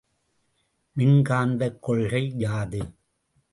மின்காந்தக் 0.97 1.79
கொள்கை 1.79 2.23
யாது? 2.37 2.81